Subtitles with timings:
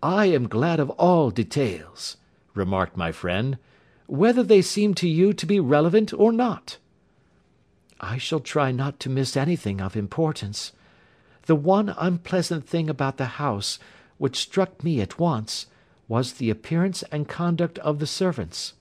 [0.00, 2.18] "I am glad of all details,"
[2.54, 3.58] remarked my friend,
[4.06, 6.78] "whether they seem to you to be relevant or not."
[8.00, 10.70] "I shall try not to miss anything of importance.
[11.46, 13.80] The one unpleasant thing about the house,
[14.18, 15.66] which struck me at once,
[16.06, 18.74] was the appearance and conduct of the servants.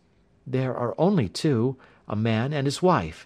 [0.45, 1.77] There are only two,
[2.07, 3.25] a man and his wife.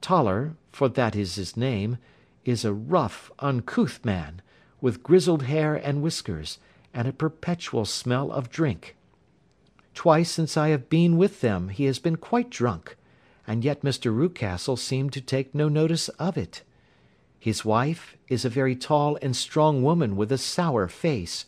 [0.00, 1.98] Toller, for that is his name,
[2.44, 4.40] is a rough, uncouth man,
[4.80, 6.60] with grizzled hair and whiskers,
[6.94, 8.94] and a perpetual smell of drink.
[9.94, 12.96] Twice since I have been with them he has been quite drunk,
[13.46, 14.14] and yet Mr.
[14.14, 16.62] Rucastle seemed to take no notice of it.
[17.38, 21.44] His wife is a very tall and strong woman with a sour face,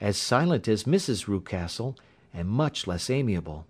[0.00, 1.26] as silent as Mrs.
[1.26, 1.96] Rucastle,
[2.32, 3.66] and much less amiable.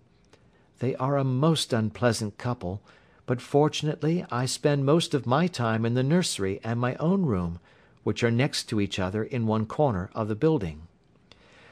[0.80, 2.82] They are a most unpleasant couple,
[3.24, 7.60] but fortunately I spend most of my time in the nursery and my own room,
[8.02, 10.82] which are next to each other in one corner of the building.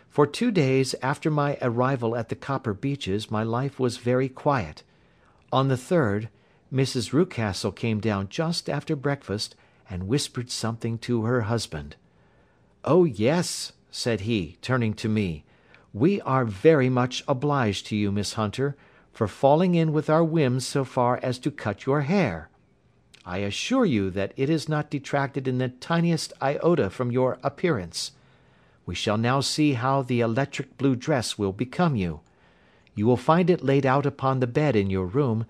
[0.09, 4.83] For two days after my arrival at the Copper Beeches my life was very quiet.
[5.53, 6.29] On the third,
[6.73, 7.13] Mrs.
[7.13, 9.55] Rucastle came down just after breakfast,
[9.89, 11.97] and whispered something to her husband.
[12.85, 15.45] "Oh yes!" said he, turning to me,
[15.95, 18.77] "we are very much obliged to you, Miss Hunter,
[19.13, 22.51] for falling in with our whims so far as to cut your hair.
[23.25, 28.13] I assure you that it has not detracted in the tiniest iota from your appearance.
[28.89, 32.21] We shall now see how the electric blue dress will become you.
[32.95, 35.45] You will find it laid out upon the bed in your room,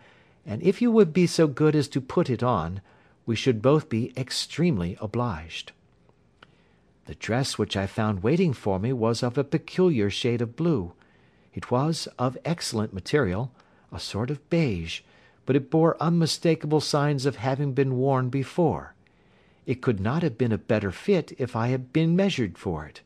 [0.45, 2.81] and if you would be so good as to put it on,
[3.27, 5.71] we should both be extremely obliged."
[7.05, 10.95] The dress which I found waiting for me was of a peculiar shade of blue.
[11.55, 13.53] It was of excellent material,
[13.93, 15.03] a sort of beige,
[15.47, 18.95] but it bore unmistakable signs of having been worn before.
[19.65, 23.01] It could not have been a better fit if I had been measured for it.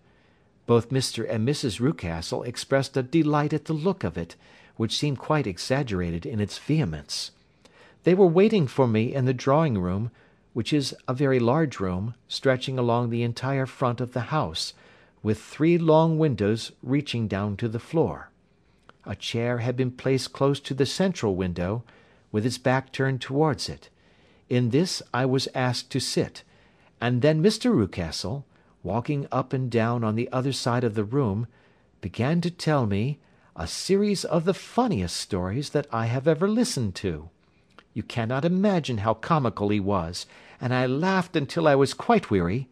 [0.66, 1.28] Both Mr.
[1.28, 1.80] and Mrs.
[1.80, 4.36] Rucastle expressed a delight at the look of it,
[4.76, 7.32] which seemed quite exaggerated in its vehemence.
[8.04, 10.10] They were waiting for me in the drawing room,
[10.52, 14.74] which is a very large room, stretching along the entire front of the house,
[15.22, 18.30] with three long windows reaching down to the floor.
[19.04, 21.82] A chair had been placed close to the central window,
[22.30, 23.88] with its back turned towards it.
[24.48, 26.42] In this I was asked to sit,
[27.00, 27.74] and then Mr.
[27.74, 28.44] Rucastle,
[28.82, 31.46] walking up and down on the other side of the room,
[32.00, 33.18] began to tell me
[33.54, 37.28] a series of the funniest stories that I have ever listened to.
[37.94, 40.26] You cannot imagine how comical he was,
[40.60, 42.68] and I laughed until I was quite weary.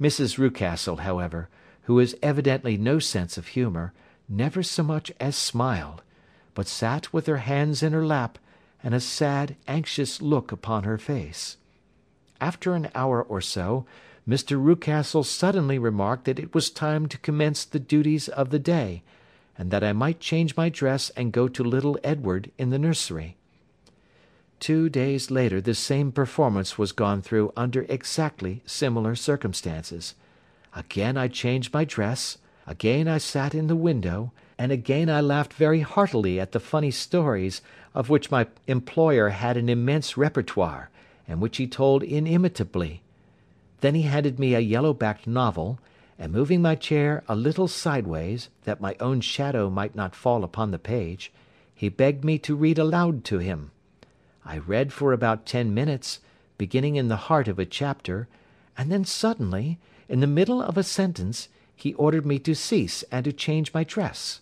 [0.00, 0.38] Mrs.
[0.38, 1.48] Rucastle, however,
[1.82, 3.92] who has evidently no sense of humour,
[4.28, 6.02] never so much as smiled,
[6.54, 8.38] but sat with her hands in her lap,
[8.82, 11.56] and a sad, anxious look upon her face.
[12.40, 13.86] After an hour or so,
[14.28, 14.60] Mr.
[14.60, 19.04] Rucastle suddenly remarked that it was time to commence the duties of the day,
[19.56, 23.36] and that I might change my dress and go to little Edward in the nursery.
[24.58, 30.14] Two days later the same performance was gone through under exactly similar circumstances.
[30.74, 35.52] Again I changed my dress, again I sat in the window, and again I laughed
[35.52, 37.62] very heartily at the funny stories,
[37.94, 40.90] of which my employer had an immense repertoire,
[41.28, 43.02] and which he told inimitably.
[43.80, 45.78] Then he handed me a yellow backed novel,
[46.18, 50.70] and moving my chair a little sideways, that my own shadow might not fall upon
[50.70, 51.32] the page,
[51.74, 53.70] he begged me to read aloud to him.
[54.44, 56.20] I read for about ten minutes,
[56.56, 58.28] beginning in the heart of a chapter,
[58.78, 63.24] and then suddenly, in the middle of a sentence, he ordered me to cease and
[63.24, 64.40] to change my dress.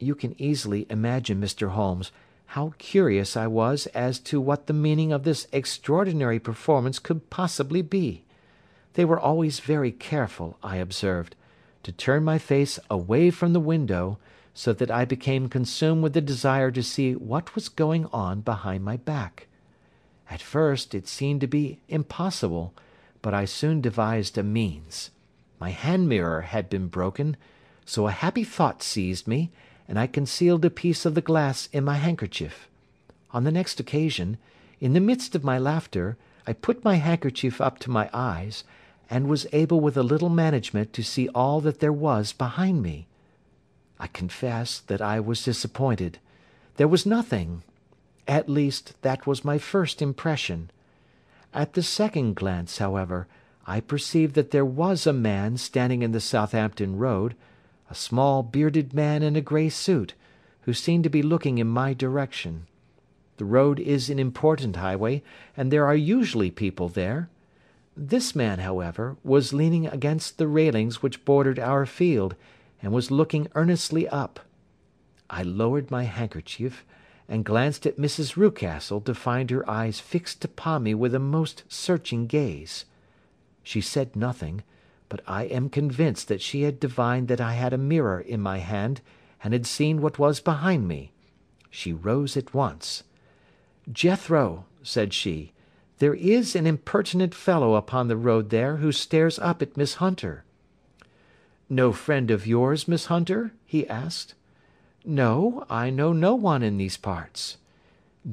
[0.00, 1.70] You can easily imagine, Mr.
[1.70, 2.10] Holmes,
[2.54, 7.80] how curious I was as to what the meaning of this extraordinary performance could possibly
[7.80, 8.24] be.
[8.94, 11.36] They were always very careful, I observed,
[11.84, 14.18] to turn my face away from the window,
[14.52, 18.82] so that I became consumed with the desire to see what was going on behind
[18.82, 19.46] my back.
[20.28, 22.74] At first it seemed to be impossible,
[23.22, 25.10] but I soon devised a means.
[25.60, 27.36] My hand mirror had been broken,
[27.86, 29.52] so a happy thought seized me,
[29.90, 32.68] and I concealed a piece of the glass in my handkerchief.
[33.32, 34.38] On the next occasion,
[34.78, 36.16] in the midst of my laughter,
[36.46, 38.62] I put my handkerchief up to my eyes,
[39.10, 43.08] and was able with a little management to see all that there was behind me.
[43.98, 46.20] I confess that I was disappointed.
[46.76, 47.64] There was nothing.
[48.28, 50.70] At least, that was my first impression.
[51.52, 53.26] At the second glance, however,
[53.66, 57.34] I perceived that there was a man standing in the Southampton Road,
[57.90, 60.14] a small bearded man in a grey suit,
[60.62, 62.66] who seemed to be looking in my direction.
[63.38, 65.22] The road is an important highway,
[65.56, 67.28] and there are usually people there.
[67.96, 72.36] This man, however, was leaning against the railings which bordered our field,
[72.80, 74.40] and was looking earnestly up.
[75.28, 76.84] I lowered my handkerchief,
[77.28, 78.36] and glanced at Mrs.
[78.36, 82.84] Rucastle to find her eyes fixed upon me with a most searching gaze.
[83.62, 84.62] She said nothing,
[85.10, 88.58] but I am convinced that she had divined that I had a mirror in my
[88.58, 89.02] hand,
[89.44, 91.10] and had seen what was behind me.
[91.68, 93.02] She rose at once.
[93.92, 95.52] "Jethro," said she,
[95.98, 100.44] "there is an impertinent fellow upon the road there who stares up at Miss Hunter."
[101.68, 104.34] "No friend of yours, Miss Hunter?" he asked.
[105.04, 107.56] "No, I know no one in these parts."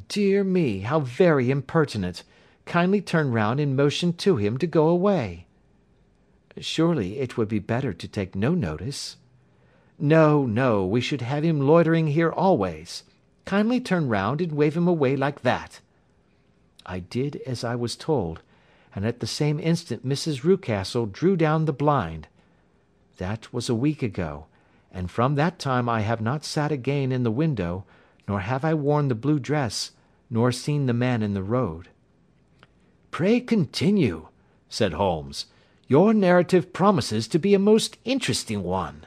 [0.09, 2.23] "Dear me, how very impertinent!
[2.65, 5.46] Kindly turn round and motion to him to go away."
[6.59, 9.17] "Surely it would be better to take no notice."
[9.99, 13.03] "No, no, we should have him loitering here always.
[13.45, 15.81] Kindly turn round and wave him away like that."
[16.83, 18.41] I did as I was told,
[18.95, 20.43] and at the same instant Mrs.
[20.43, 22.27] Rucastle drew down the blind.
[23.17, 24.47] That was a week ago,
[24.91, 27.85] and from that time I have not sat again in the window,
[28.27, 29.91] nor have I worn the blue dress,
[30.27, 31.89] nor seen the man in the road.
[33.11, 34.29] "Pray continue,"
[34.69, 35.45] said Holmes.
[35.89, 39.05] Your narrative promises to be a most interesting one."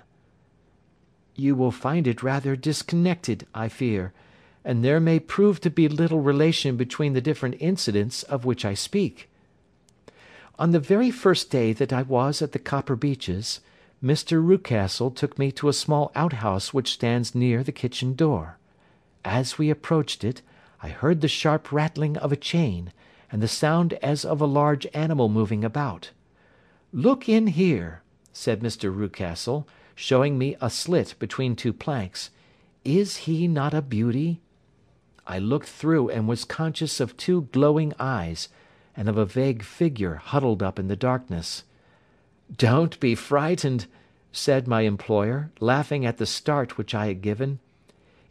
[1.34, 4.14] "You will find it rather disconnected, I fear,
[4.64, 8.72] and there may prove to be little relation between the different incidents of which I
[8.74, 9.28] speak.
[10.58, 13.60] On the very first day that I was at the Copper Beeches,
[14.02, 14.42] Mr.
[14.42, 18.56] Rucastle took me to a small outhouse which stands near the kitchen door.
[19.22, 20.40] As we approached it,
[20.82, 22.92] I heard the sharp rattling of a chain,
[23.30, 26.10] and the sound as of a large animal moving about.
[26.92, 28.02] "Look in here,"
[28.32, 28.92] said Mr.
[28.92, 29.64] Rucastle,
[29.94, 32.30] showing me a slit between two planks.
[32.84, 34.40] "Is he not a beauty?"
[35.24, 38.48] I looked through and was conscious of two glowing eyes,
[38.96, 41.62] and of a vague figure huddled up in the darkness.
[42.56, 43.86] "Don't be frightened,"
[44.32, 47.60] said my employer, laughing at the start which I had given.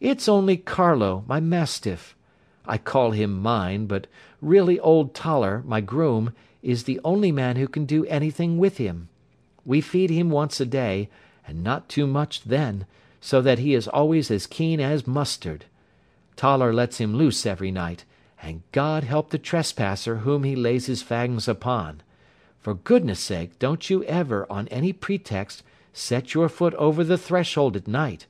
[0.01, 2.13] "It's only Carlo, my mastiff.
[2.65, 4.07] I call him mine, but
[4.41, 9.09] really old Toller, my groom, is the only man who can do anything with him.
[9.65, 11.09] We feed him once a day,
[11.47, 12.85] and not too much then,
[13.21, 15.65] so that he is always as keen as mustard.
[16.35, 18.05] Toller lets him loose every night,
[18.41, 22.01] and God help the trespasser whom he lays his fangs upon.
[22.59, 25.63] For goodness sake don't you ever, on any pretext,
[25.93, 28.25] set your foot over the threshold at night,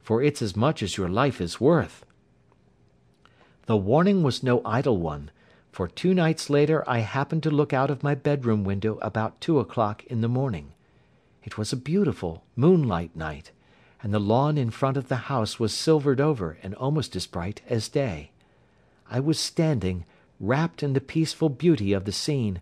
[0.00, 2.04] for it's as much as your life is worth.
[3.66, 5.30] The warning was no idle one
[5.74, 9.58] for two nights later I happened to look out of my bedroom window about two
[9.58, 10.72] o'clock in the morning.
[11.42, 13.50] It was a beautiful moonlight night,
[14.00, 17.60] and the lawn in front of the house was silvered over and almost as bright
[17.68, 18.30] as day.
[19.10, 20.04] I was standing,
[20.38, 22.60] wrapped in the peaceful beauty of the scene,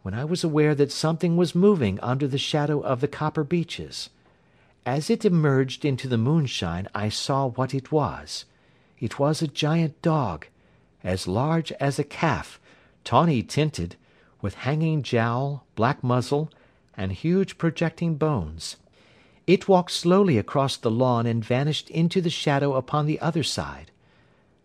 [0.00, 4.08] when I was aware that something was moving under the shadow of the copper beeches.
[4.86, 8.46] As it emerged into the moonshine I saw what it was.
[8.98, 10.46] It was a giant dog,
[11.06, 12.60] as large as a calf,
[13.04, 13.96] tawny tinted,
[14.42, 16.50] with hanging jowl, black muzzle,
[16.96, 18.76] and huge projecting bones.
[19.46, 23.92] It walked slowly across the lawn and vanished into the shadow upon the other side.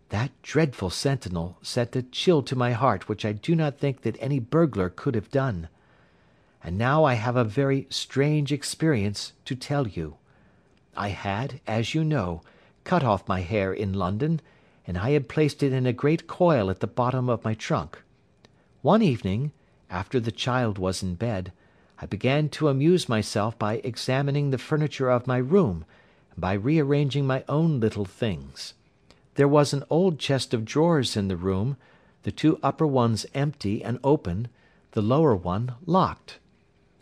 [0.08, 4.16] That dreadful sentinel sent a chill to my heart which I do not think that
[4.20, 5.68] any burglar could have done.
[6.64, 10.16] And now I have a very strange experience to tell you.
[10.96, 12.42] I had, as you know,
[12.84, 14.40] cut off my hair in London,
[14.86, 18.02] and I had placed it in a great coil at the bottom of my trunk.
[18.82, 19.52] One evening,
[19.90, 21.52] after the child was in bed,
[22.00, 25.84] I began to amuse myself by examining the furniture of my room,
[26.32, 28.74] and by rearranging my own little things.
[29.36, 31.76] There was an old chest of drawers in the room,
[32.24, 34.48] the two upper ones empty and open,
[34.92, 36.38] the lower one locked.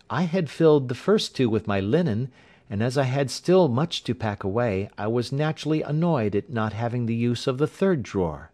[0.08, 2.30] I had filled the first two with my linen,
[2.70, 6.72] and as I had still much to pack away, I was naturally annoyed at not
[6.72, 8.52] having the use of the third drawer.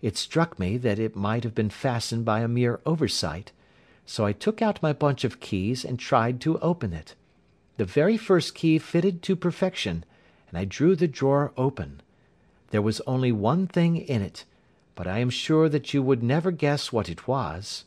[0.00, 3.50] It struck me that it might have been fastened by a mere oversight,
[4.06, 7.16] so I took out my bunch of keys and tried to open it.
[7.76, 10.04] The very first key fitted to perfection,
[10.48, 12.02] and I drew the drawer open.
[12.70, 14.44] There was only one thing in it,
[14.94, 17.84] but I am sure that you would never guess what it was.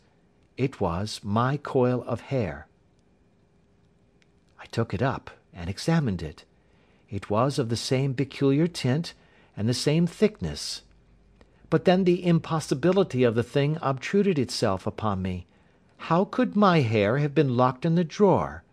[0.58, 2.68] It was my coil of hair.
[4.60, 6.44] I took it up and examined it.
[7.10, 9.14] It was of the same peculiar tint,
[9.56, 10.82] and the same thickness.
[11.70, 15.46] But then the impossibility of the thing obtruded itself upon me.
[15.98, 18.64] How could my hair have been locked in the drawer?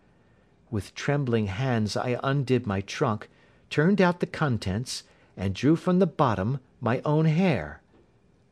[0.69, 3.29] With trembling hands I undid my trunk,
[3.69, 5.03] turned out the contents,
[5.37, 7.81] and drew from the bottom my own hair.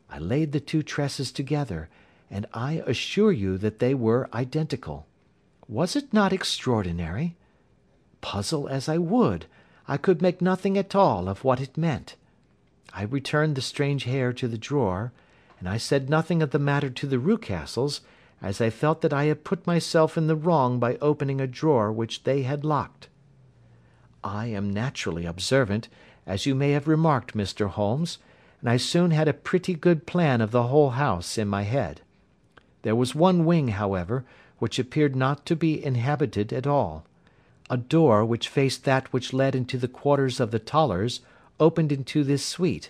[0.09, 1.89] I laid the two tresses together,
[2.31, 5.05] and I assure you that they were identical.
[5.67, 7.35] Was it not extraordinary?
[8.21, 9.45] Puzzle as I would,
[9.87, 12.15] I could make nothing at all of what it meant.
[12.93, 15.11] I returned the strange hair to the drawer,
[15.59, 18.01] and I said nothing of the matter to the Rucastles,
[18.41, 21.91] as I felt that I had put myself in the wrong by opening a drawer
[21.91, 23.07] which they had locked.
[24.23, 25.87] I am naturally observant,
[26.25, 27.69] as you may have remarked, Mr.
[27.69, 28.17] Holmes,
[28.61, 32.01] and I soon had a pretty good plan of the whole house in my head.
[32.81, 34.25] There was one wing, however,
[34.59, 37.05] which appeared not to be inhabited at all.
[37.69, 41.21] A door which faced that which led into the quarters of the Tollers
[41.59, 42.89] opened into this suite,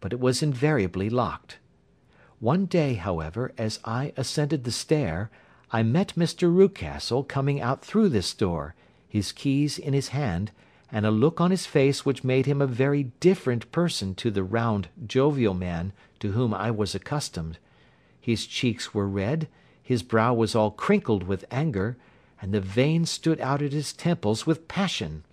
[0.00, 1.58] but it was invariably locked.
[2.40, 5.30] One day, however, as I ascended the stair,
[5.70, 6.52] I met Mr.
[6.52, 8.74] Rucastle coming out through this door,
[9.08, 10.50] his keys in his hand,
[10.90, 14.44] and a look on his face which made him a very different person to the
[14.44, 17.58] round, jovial man to whom I was accustomed.
[18.20, 19.48] His cheeks were red,
[19.82, 21.96] his brow was all crinkled with anger,
[22.40, 25.24] and the veins stood out at his temples with passion.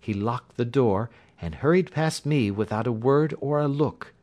[0.00, 1.10] He locked the door,
[1.40, 4.14] and hurried past me without a word or a look.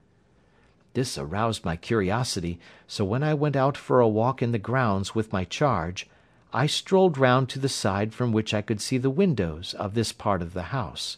[0.93, 5.15] This aroused my curiosity, so when I went out for a walk in the grounds
[5.15, 6.07] with my charge,
[6.53, 10.11] I strolled round to the side from which I could see the windows of this
[10.11, 11.17] part of the house.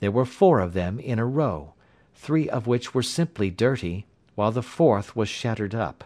[0.00, 1.74] There were four of them in a row,
[2.14, 6.04] three of which were simply dirty, while the fourth was shattered up.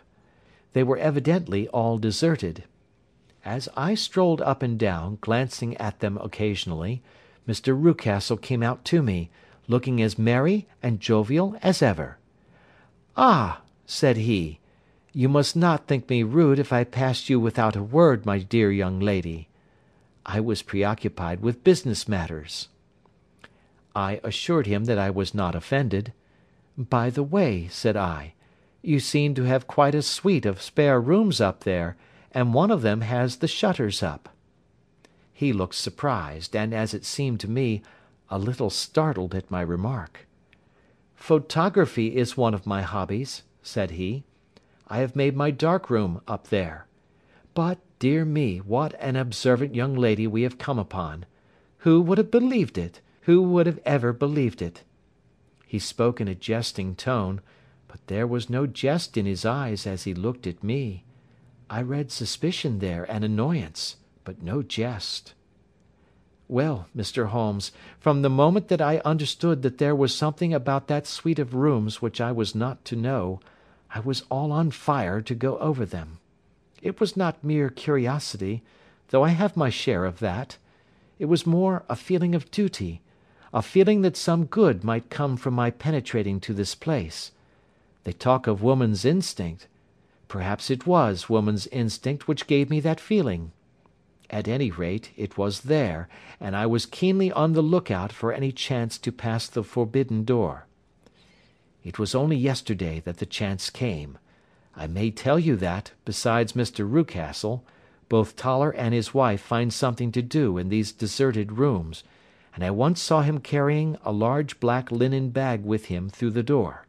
[0.72, 2.64] They were evidently all deserted.
[3.44, 7.02] As I strolled up and down, glancing at them occasionally,
[7.46, 7.76] Mr.
[7.76, 9.30] Rucastle came out to me,
[9.66, 12.18] looking as merry and jovial as ever.
[13.16, 14.60] "Ah!" said he.
[15.12, 18.70] You must not think me rude if I passed you without a word, my dear
[18.70, 19.48] young lady.
[20.24, 22.68] I was preoccupied with business matters.
[23.94, 26.12] I assured him that I was not offended.
[26.78, 28.34] By the way, said I,
[28.82, 31.96] you seem to have quite a suite of spare rooms up there,
[32.32, 34.30] and one of them has the shutters up.
[35.32, 37.82] He looked surprised, and, as it seemed to me,
[38.28, 40.26] a little startled at my remark.
[41.14, 44.24] Photography is one of my hobbies, said he.
[44.88, 46.86] I have made my dark room up there.
[47.54, 51.26] But, dear me, what an observant young lady we have come upon!
[51.78, 53.00] Who would have believed it?
[53.22, 54.82] Who would have ever believed it?
[55.66, 57.40] He spoke in a jesting tone,
[57.88, 61.04] but there was no jest in his eyes as he looked at me.
[61.70, 65.34] I read suspicion there and annoyance, but no jest.
[66.48, 67.28] Well, Mr.
[67.28, 71.54] Holmes, from the moment that I understood that there was something about that suite of
[71.54, 73.40] rooms which I was not to know,
[73.94, 76.18] I was all on fire to go over them.
[76.82, 78.62] It was not mere curiosity,
[79.08, 80.58] though I have my share of that.
[81.18, 83.00] It was more a feeling of duty,
[83.54, 87.32] a feeling that some good might come from my penetrating to this place.
[88.04, 89.68] They talk of woman's instinct.
[90.32, 93.52] Perhaps it was woman's instinct which gave me that feeling.
[94.30, 96.08] At any rate, it was there,
[96.40, 100.24] and I was keenly on the look out for any chance to pass the forbidden
[100.24, 100.66] door.
[101.84, 104.16] It was only yesterday that the chance came.
[104.74, 106.90] I may tell you that, besides Mr.
[106.90, 107.60] Rucastle,
[108.08, 112.04] both Toller and his wife find something to do in these deserted rooms,
[112.54, 116.42] and I once saw him carrying a large black linen bag with him through the
[116.42, 116.86] door.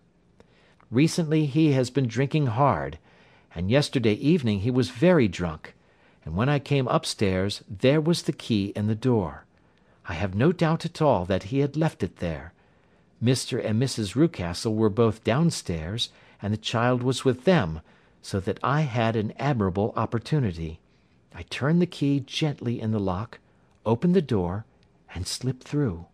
[0.90, 3.00] Recently he has been drinking hard,
[3.56, 5.74] and yesterday evening he was very drunk,
[6.26, 9.46] and when I came upstairs there was the key in the door.
[10.08, 12.54] I have no doubt at all that he had left it there.
[13.24, 13.64] Mr.
[13.64, 14.16] and Mrs.
[14.16, 16.10] Rucastle were both downstairs,
[16.42, 17.80] and the child was with them,
[18.22, 20.80] so that I had an admirable opportunity.
[21.34, 23.40] I turned the key gently in the lock,
[23.86, 24.66] opened the door,
[25.16, 26.06] and slipped through.